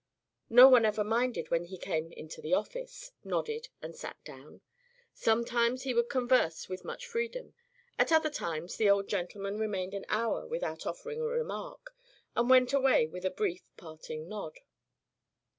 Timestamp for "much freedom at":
6.83-8.11